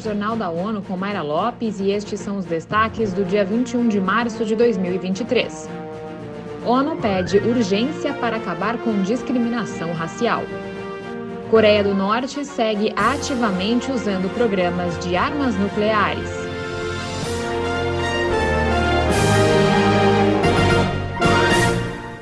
Jornal 0.00 0.34
da 0.34 0.48
ONU 0.48 0.82
com 0.82 0.96
Mayra 0.96 1.22
Lopes 1.22 1.78
e 1.78 1.90
estes 1.90 2.20
são 2.20 2.38
os 2.38 2.44
destaques 2.44 3.12
do 3.12 3.24
dia 3.24 3.44
21 3.44 3.88
de 3.88 4.00
março 4.00 4.44
de 4.44 4.56
2023. 4.56 5.68
ONU 6.64 6.96
pede 6.96 7.38
urgência 7.38 8.12
para 8.14 8.36
acabar 8.36 8.78
com 8.78 9.02
discriminação 9.02 9.92
racial. 9.92 10.42
Coreia 11.50 11.84
do 11.84 11.94
Norte 11.94 12.44
segue 12.44 12.92
ativamente 12.96 13.90
usando 13.90 14.32
programas 14.34 14.98
de 15.04 15.16
armas 15.16 15.54
nucleares. 15.56 16.49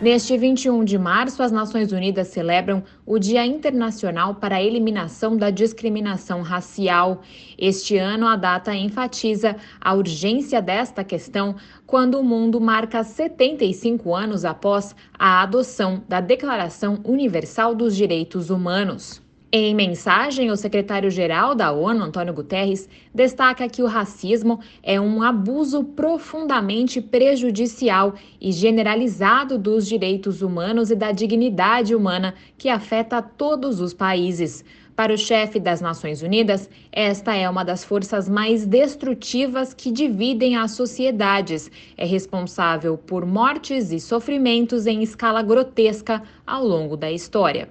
Neste 0.00 0.34
21 0.38 0.82
de 0.82 0.96
março, 0.96 1.42
as 1.42 1.52
Nações 1.52 1.92
Unidas 1.92 2.28
celebram 2.28 2.82
o 3.04 3.18
Dia 3.18 3.44
Internacional 3.44 4.34
para 4.34 4.56
a 4.56 4.62
Eliminação 4.62 5.36
da 5.36 5.50
Discriminação 5.50 6.40
Racial. 6.40 7.20
Este 7.58 7.98
ano, 7.98 8.26
a 8.26 8.34
data 8.34 8.74
enfatiza 8.74 9.56
a 9.78 9.92
urgência 9.92 10.62
desta 10.62 11.04
questão 11.04 11.54
quando 11.86 12.18
o 12.18 12.24
mundo 12.24 12.58
marca 12.58 13.04
75 13.04 14.14
anos 14.14 14.46
após 14.46 14.96
a 15.18 15.42
adoção 15.42 16.02
da 16.08 16.22
Declaração 16.22 17.00
Universal 17.04 17.74
dos 17.74 17.94
Direitos 17.94 18.48
Humanos. 18.48 19.20
Em 19.52 19.74
mensagem, 19.74 20.48
o 20.52 20.56
secretário-geral 20.56 21.56
da 21.56 21.72
ONU, 21.72 22.04
Antônio 22.04 22.32
Guterres, 22.32 22.88
destaca 23.12 23.68
que 23.68 23.82
o 23.82 23.86
racismo 23.86 24.60
é 24.80 25.00
um 25.00 25.24
abuso 25.24 25.82
profundamente 25.82 27.00
prejudicial 27.00 28.14
e 28.40 28.52
generalizado 28.52 29.58
dos 29.58 29.88
direitos 29.88 30.40
humanos 30.40 30.92
e 30.92 30.94
da 30.94 31.10
dignidade 31.10 31.96
humana 31.96 32.32
que 32.56 32.68
afeta 32.68 33.20
todos 33.20 33.80
os 33.80 33.92
países. 33.92 34.64
Para 34.94 35.14
o 35.14 35.18
chefe 35.18 35.58
das 35.58 35.80
Nações 35.80 36.22
Unidas, 36.22 36.70
esta 36.92 37.34
é 37.34 37.50
uma 37.50 37.64
das 37.64 37.82
forças 37.82 38.28
mais 38.28 38.64
destrutivas 38.64 39.74
que 39.74 39.90
dividem 39.90 40.56
as 40.56 40.72
sociedades. 40.72 41.68
É 41.96 42.06
responsável 42.06 42.96
por 42.96 43.26
mortes 43.26 43.90
e 43.90 43.98
sofrimentos 43.98 44.86
em 44.86 45.02
escala 45.02 45.42
grotesca 45.42 46.22
ao 46.46 46.64
longo 46.64 46.96
da 46.96 47.10
história. 47.10 47.68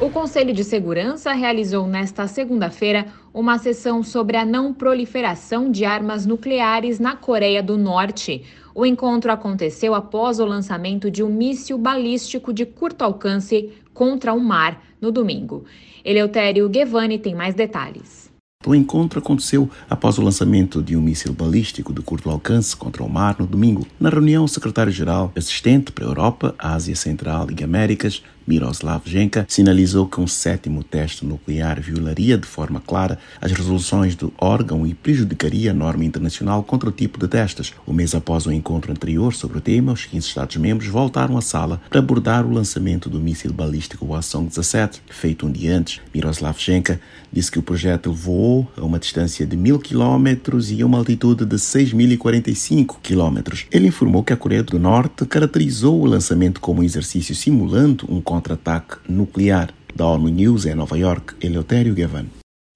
O 0.00 0.08
Conselho 0.08 0.54
de 0.54 0.64
Segurança 0.64 1.30
realizou 1.34 1.86
nesta 1.86 2.26
segunda-feira 2.26 3.08
uma 3.34 3.58
sessão 3.58 4.02
sobre 4.02 4.38
a 4.38 4.46
não 4.46 4.72
proliferação 4.72 5.70
de 5.70 5.84
armas 5.84 6.24
nucleares 6.24 6.98
na 6.98 7.14
Coreia 7.16 7.62
do 7.62 7.76
Norte. 7.76 8.42
O 8.74 8.86
encontro 8.86 9.30
aconteceu 9.30 9.94
após 9.94 10.40
o 10.40 10.46
lançamento 10.46 11.10
de 11.10 11.22
um 11.22 11.28
míssil 11.28 11.76
balístico 11.76 12.50
de 12.50 12.64
curto 12.64 13.02
alcance 13.02 13.74
contra 13.92 14.32
o 14.32 14.40
mar 14.40 14.82
no 15.02 15.12
domingo. 15.12 15.66
Eleutério 16.02 16.66
Guevani 16.66 17.18
tem 17.18 17.34
mais 17.34 17.54
detalhes. 17.54 18.30
O 18.66 18.74
encontro 18.74 19.18
aconteceu 19.18 19.70
após 19.88 20.18
o 20.18 20.22
lançamento 20.22 20.82
de 20.82 20.94
um 20.94 21.00
míssil 21.00 21.32
balístico 21.32 21.94
de 21.94 22.02
curto 22.02 22.28
alcance 22.28 22.76
contra 22.76 23.02
o 23.02 23.08
mar 23.08 23.36
no 23.38 23.46
domingo. 23.46 23.86
Na 23.98 24.10
reunião, 24.10 24.44
o 24.44 24.48
secretário-geral 24.48 25.32
assistente 25.34 25.90
para 25.92 26.04
a 26.04 26.08
Europa, 26.08 26.54
Ásia 26.58 26.94
Central 26.94 27.46
e 27.50 27.64
Américas, 27.64 28.22
Miroslav 28.50 29.02
Genka, 29.04 29.46
sinalizou 29.48 30.08
que 30.08 30.20
um 30.20 30.26
sétimo 30.26 30.82
teste 30.82 31.24
nuclear 31.24 31.80
violaria 31.80 32.36
de 32.36 32.48
forma 32.48 32.80
clara 32.84 33.16
as 33.40 33.52
resoluções 33.52 34.16
do 34.16 34.32
órgão 34.36 34.84
e 34.84 34.92
prejudicaria 34.92 35.70
a 35.70 35.74
norma 35.74 36.04
internacional 36.04 36.64
contra 36.64 36.88
o 36.88 36.92
tipo 36.92 37.16
de 37.16 37.28
testes. 37.28 37.72
O 37.86 37.92
mês 37.92 38.12
após 38.12 38.46
o 38.46 38.52
encontro 38.52 38.90
anterior 38.90 39.32
sobre 39.34 39.58
o 39.58 39.60
tema, 39.60 39.92
os 39.92 40.04
15 40.04 40.26
Estados-membros 40.26 40.88
voltaram 40.88 41.38
à 41.38 41.40
sala 41.40 41.80
para 41.88 42.00
abordar 42.00 42.44
o 42.44 42.52
lançamento 42.52 43.08
do 43.08 43.20
míssil 43.20 43.52
balístico 43.52 44.04
Hwasong-17, 44.04 44.98
feito 45.08 45.46
um 45.46 45.52
dia 45.52 45.76
antes. 45.76 46.00
Miroslav 46.12 46.58
Genka 46.58 47.00
disse 47.32 47.52
que 47.52 47.58
o 47.60 47.62
projeto 47.62 48.12
voou 48.12 48.68
a 48.76 48.84
uma 48.84 48.98
distância 48.98 49.46
de 49.46 49.56
mil 49.56 49.78
quilómetros 49.78 50.72
e 50.72 50.82
a 50.82 50.86
uma 50.86 50.98
altitude 50.98 51.44
de 51.44 51.54
6.045 51.54 52.96
quilómetros. 53.00 53.66
Ele 53.70 53.86
informou 53.86 54.24
que 54.24 54.32
a 54.32 54.36
Coreia 54.36 54.64
do 54.64 54.76
Norte 54.76 55.24
caracterizou 55.24 56.00
o 56.00 56.06
lançamento 56.06 56.60
como 56.60 56.80
um 56.80 56.84
exercício 56.84 57.32
simulando 57.32 58.06
um 58.08 58.20
contra-ataque 58.40 58.96
nuclear. 59.06 59.74
Da 59.94 60.06
ONU 60.06 60.28
News 60.28 60.66
em 60.66 60.74
Nova 60.74 60.96
York, 60.96 61.34
Eleutério 61.44 61.94
Gavan. 61.94 62.26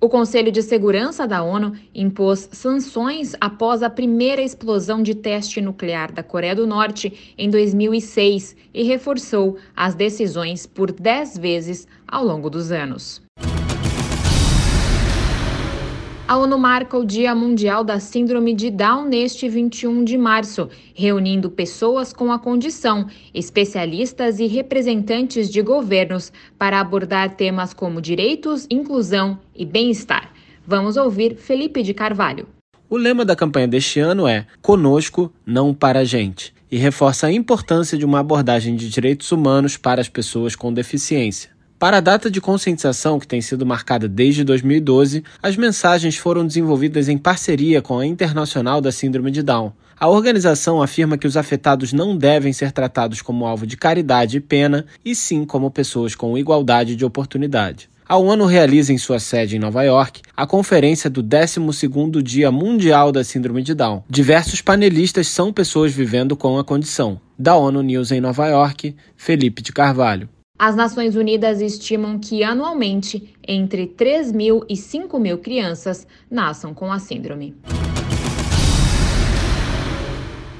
O 0.00 0.08
Conselho 0.08 0.50
de 0.50 0.62
Segurança 0.62 1.26
da 1.26 1.42
ONU 1.42 1.74
impôs 1.94 2.48
sanções 2.52 3.34
após 3.38 3.82
a 3.82 3.90
primeira 3.90 4.40
explosão 4.40 5.02
de 5.02 5.14
teste 5.14 5.60
nuclear 5.60 6.12
da 6.12 6.22
Coreia 6.22 6.54
do 6.54 6.66
Norte 6.66 7.34
em 7.36 7.50
2006 7.50 8.56
e 8.72 8.84
reforçou 8.84 9.58
as 9.76 9.94
decisões 9.94 10.66
por 10.66 10.92
dez 10.92 11.36
vezes 11.36 11.86
ao 12.08 12.24
longo 12.24 12.48
dos 12.48 12.72
anos. 12.72 13.20
A 16.30 16.36
ONU 16.36 16.56
marca 16.56 16.96
o 16.96 17.04
Dia 17.04 17.34
Mundial 17.34 17.82
da 17.82 17.98
Síndrome 17.98 18.54
de 18.54 18.70
Down 18.70 19.04
neste 19.08 19.48
21 19.48 20.04
de 20.04 20.16
março, 20.16 20.68
reunindo 20.94 21.50
pessoas 21.50 22.12
com 22.12 22.30
a 22.30 22.38
condição, 22.38 23.08
especialistas 23.34 24.38
e 24.38 24.46
representantes 24.46 25.50
de 25.50 25.60
governos 25.60 26.32
para 26.56 26.78
abordar 26.78 27.34
temas 27.34 27.74
como 27.74 28.00
direitos, 28.00 28.64
inclusão 28.70 29.40
e 29.52 29.66
bem-estar. 29.66 30.32
Vamos 30.64 30.96
ouvir 30.96 31.34
Felipe 31.34 31.82
de 31.82 31.92
Carvalho. 31.92 32.46
O 32.88 32.96
lema 32.96 33.24
da 33.24 33.34
campanha 33.34 33.66
deste 33.66 33.98
ano 33.98 34.28
é 34.28 34.46
Conosco, 34.62 35.32
não 35.44 35.74
para 35.74 35.98
a 35.98 36.04
gente, 36.04 36.54
e 36.70 36.76
reforça 36.76 37.26
a 37.26 37.32
importância 37.32 37.98
de 37.98 38.04
uma 38.04 38.20
abordagem 38.20 38.76
de 38.76 38.88
direitos 38.88 39.32
humanos 39.32 39.76
para 39.76 40.00
as 40.00 40.08
pessoas 40.08 40.54
com 40.54 40.72
deficiência. 40.72 41.50
Para 41.80 41.96
a 41.96 42.00
data 42.00 42.30
de 42.30 42.42
conscientização, 42.42 43.18
que 43.18 43.26
tem 43.26 43.40
sido 43.40 43.64
marcada 43.64 44.06
desde 44.06 44.44
2012, 44.44 45.24
as 45.42 45.56
mensagens 45.56 46.14
foram 46.14 46.46
desenvolvidas 46.46 47.08
em 47.08 47.16
parceria 47.16 47.80
com 47.80 47.98
a 47.98 48.04
Internacional 48.04 48.82
da 48.82 48.92
Síndrome 48.92 49.30
de 49.30 49.42
Down. 49.42 49.72
A 49.98 50.06
organização 50.06 50.82
afirma 50.82 51.16
que 51.16 51.26
os 51.26 51.38
afetados 51.38 51.94
não 51.94 52.14
devem 52.14 52.52
ser 52.52 52.70
tratados 52.70 53.22
como 53.22 53.46
alvo 53.46 53.66
de 53.66 53.78
caridade 53.78 54.36
e 54.36 54.40
pena, 54.40 54.84
e 55.02 55.14
sim 55.14 55.46
como 55.46 55.70
pessoas 55.70 56.14
com 56.14 56.36
igualdade 56.36 56.94
de 56.94 57.02
oportunidade. 57.06 57.88
A 58.06 58.18
ONU 58.18 58.44
realiza 58.44 58.92
em 58.92 58.98
sua 58.98 59.18
sede 59.18 59.56
em 59.56 59.58
Nova 59.58 59.82
York 59.82 60.20
a 60.36 60.46
conferência 60.46 61.08
do 61.08 61.24
12º 61.24 62.20
Dia 62.20 62.50
Mundial 62.50 63.10
da 63.10 63.24
Síndrome 63.24 63.62
de 63.62 63.72
Down. 63.72 64.04
Diversos 64.06 64.60
panelistas 64.60 65.28
são 65.28 65.50
pessoas 65.50 65.94
vivendo 65.94 66.36
com 66.36 66.58
a 66.58 66.64
condição. 66.64 67.18
Da 67.38 67.56
ONU 67.56 67.80
News 67.80 68.12
em 68.12 68.20
Nova 68.20 68.48
York, 68.48 68.94
Felipe 69.16 69.62
de 69.62 69.72
Carvalho. 69.72 70.28
As 70.62 70.76
Nações 70.76 71.16
Unidas 71.16 71.62
estimam 71.62 72.18
que 72.18 72.44
anualmente 72.44 73.34
entre 73.48 73.86
3 73.86 74.30
mil 74.30 74.62
e 74.68 74.76
5 74.76 75.18
mil 75.18 75.38
crianças 75.38 76.06
nasçam 76.30 76.74
com 76.74 76.92
a 76.92 76.98
síndrome. 76.98 77.56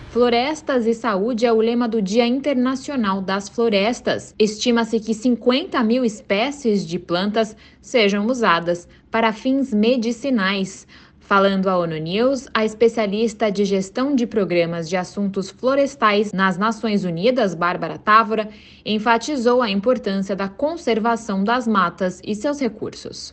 Florestas 0.08 0.86
e 0.86 0.94
Saúde 0.94 1.44
é 1.44 1.52
o 1.52 1.60
lema 1.60 1.86
do 1.86 2.00
Dia 2.00 2.26
Internacional 2.26 3.20
das 3.20 3.50
Florestas. 3.50 4.34
Estima-se 4.38 4.98
que 5.00 5.12
50 5.12 5.84
mil 5.84 6.02
espécies 6.02 6.86
de 6.86 6.98
plantas 6.98 7.54
sejam 7.82 8.24
usadas 8.24 8.88
para 9.10 9.34
fins 9.34 9.70
medicinais. 9.74 10.86
Falando 11.30 11.68
à 11.68 11.78
ONU 11.78 11.96
News, 11.96 12.48
a 12.52 12.64
especialista 12.64 13.52
de 13.52 13.64
gestão 13.64 14.16
de 14.16 14.26
programas 14.26 14.88
de 14.88 14.96
assuntos 14.96 15.48
florestais 15.48 16.32
nas 16.32 16.58
Nações 16.58 17.04
Unidas, 17.04 17.54
Bárbara 17.54 17.96
Távora, 17.96 18.48
enfatizou 18.84 19.62
a 19.62 19.70
importância 19.70 20.34
da 20.34 20.48
conservação 20.48 21.44
das 21.44 21.68
matas 21.68 22.20
e 22.26 22.34
seus 22.34 22.60
recursos. 22.60 23.32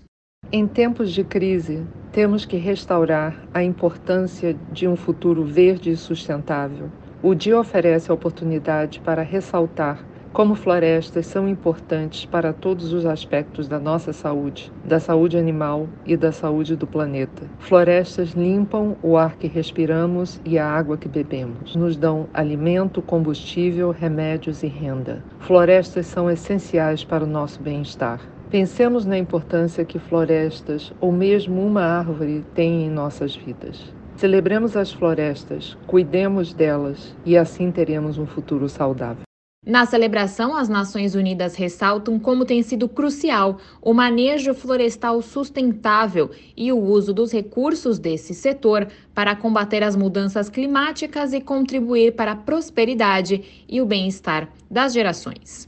Em 0.52 0.68
tempos 0.68 1.12
de 1.12 1.24
crise, 1.24 1.84
temos 2.12 2.46
que 2.46 2.58
restaurar 2.58 3.44
a 3.52 3.64
importância 3.64 4.56
de 4.72 4.88
um 4.88 4.96
futuro 4.96 5.44
verde 5.44 5.90
e 5.90 5.98
sustentável. 5.98 6.92
O 7.24 7.34
dia 7.34 7.60
oferece 7.60 8.12
a 8.12 8.14
oportunidade 8.14 9.00
para 9.00 9.24
ressaltar 9.24 10.06
como 10.34 10.56
florestas 10.56 11.26
são 11.26 11.48
importantes 11.48 12.26
para 12.26 12.54
todos 12.54 12.94
os 12.94 13.06
aspectos 13.06 13.68
da 13.68 13.80
nossa 13.80 14.14
saúde, 14.14 14.72
da 14.86 15.00
saúde 15.00 15.38
animal 15.38 15.88
e 16.06 16.16
da 16.16 16.32
saúde 16.32 16.76
do 16.76 16.86
planeta. 16.86 17.44
Florestas 17.60 18.32
limpam 18.32 18.96
o 19.02 19.18
ar 19.18 19.36
que 19.36 19.48
respiramos 19.48 20.40
e 20.46 20.58
a 20.58 20.68
água 20.68 20.98
que 20.98 21.08
bebemos. 21.08 21.76
Nos 21.76 21.98
dão 21.98 22.28
alimento, 22.34 23.02
combustível, 23.02 23.92
remédios 23.92 24.64
e 24.64 24.68
renda. 24.68 25.24
Florestas 25.40 26.06
são 26.08 26.30
essenciais 26.30 27.04
para 27.04 27.24
o 27.24 27.28
nosso 27.28 27.62
bem-estar. 27.62 28.20
Pensemos 28.50 29.06
na 29.06 29.18
importância 29.18 29.84
que 29.84 30.00
florestas 30.00 30.94
ou 31.02 31.12
mesmo 31.12 31.62
uma 31.62 31.82
árvore 31.82 32.46
têm 32.54 32.86
em 32.86 32.90
nossas 32.90 33.36
vidas. 33.36 33.94
Celebremos 34.16 34.76
as 34.76 34.92
florestas, 34.92 35.78
cuidemos 35.86 36.54
delas 36.54 37.16
e 37.26 37.38
assim 37.38 37.72
teremos 37.72 38.18
um 38.18 38.26
futuro 38.26 38.68
saudável. 38.70 39.27
Na 39.68 39.86
celebração, 39.86 40.56
as 40.56 40.70
Nações 40.70 41.14
Unidas 41.14 41.54
ressaltam 41.58 42.18
como 42.18 42.46
tem 42.46 42.64
sido 42.64 42.88
crucial 42.88 43.58
o 43.82 43.94
manejo 43.94 44.54
florestal 44.54 45.22
sustentável 45.22 46.32
e 46.56 46.72
o 46.72 46.80
uso 46.80 47.14
dos 47.14 47.34
recursos 47.34 48.00
desse 48.00 48.34
setor 48.34 48.88
para 49.14 49.36
combater 49.36 49.84
as 49.84 49.94
mudanças 49.94 50.50
climáticas 50.50 51.34
e 51.34 51.42
contribuir 51.42 52.14
para 52.14 52.32
a 52.32 52.36
prosperidade 52.38 53.66
e 53.68 53.82
o 53.82 53.86
bem-estar 53.86 54.48
das 54.72 54.94
gerações. 54.94 55.68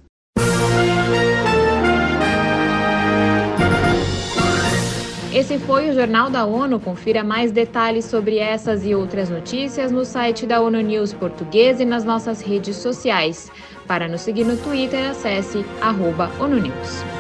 Esse 5.32 5.60
foi 5.60 5.90
o 5.90 5.94
Jornal 5.94 6.30
da 6.30 6.44
ONU. 6.44 6.80
Confira 6.80 7.24
mais 7.24 7.52
detalhes 7.52 8.06
sobre 8.06 8.40
essas 8.40 8.86
e 8.86 8.96
outras 8.96 9.30
notícias 9.30 9.92
no 9.92 10.04
site 10.04 10.46
da 10.46 10.60
ONU 10.60 10.82
News 10.82 11.14
Português 11.14 11.80
e 11.80 11.86
nas 11.86 12.04
nossas 12.04 12.42
redes 12.42 12.78
sociais. 12.78 13.52
Para 13.90 14.08
nos 14.08 14.22
seguir 14.22 14.46
no 14.46 14.56
Twitter, 14.56 15.10
acesse 15.10 15.66
arroba 15.82 16.30
ONU 16.40 16.60
News. 16.62 17.19